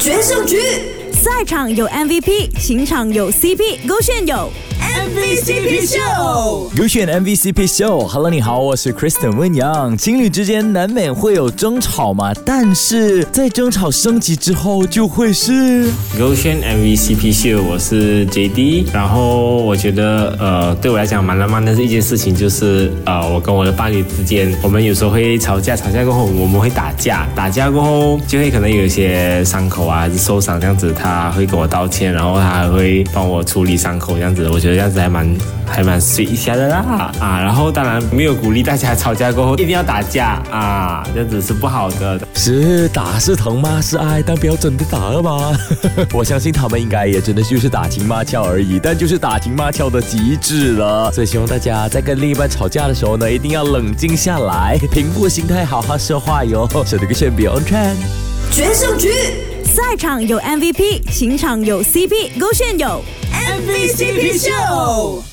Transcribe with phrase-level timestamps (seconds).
[0.00, 0.56] 决胜局，
[1.22, 6.70] 赛场有 MVP，情场有 CP，勾选有 MVCP 秀。
[6.76, 9.94] 优选 MVCP 秀，Hello，你好，我是 Kristen 温阳。
[9.98, 18.86] 情侣之间难免会有争吵嘛，但是在争吵升级之后，就会是勾选 MVCP 秀，我是 JD。
[18.90, 35.36] 然后我觉得，呃，对我来讲蛮浪漫的一件事情就是，呃，我跟我的伴侣之间，我们有时候会吵架，吵架过后我们会打架，打架过后就会可能有一些伤口啊，还是受伤这样子，他会跟我道歉，然后他还会帮我处理伤口这样子，我觉得这样子还蛮
[35.66, 37.40] 还蛮 sweet 一下的啦啊。
[37.40, 42.20] 然后当然没有鼓励大家吵架过后一定要打架啊，这样子是不好的。
[42.34, 43.80] 是打是疼吗？
[43.82, 45.56] 是爱，但不要真的打了吗？
[46.12, 51.10] 我相信他们应该也真的就是打情骂俏而已，但就是打情骂俏的极致了。
[51.12, 56.68] 所以希望大家在跟另一半吵架的时候呢，一定要冷静下来，平复心态，好好说话哟。
[56.86, 57.96] 是这个选 Beyond Trend。
[58.52, 59.10] 决胜局
[59.70, 63.00] 赛场有 MVP，情场有 CP，勾线有
[63.32, 65.29] ，MVCP 秀。